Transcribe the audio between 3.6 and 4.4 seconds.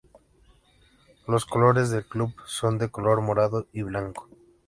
y blanco.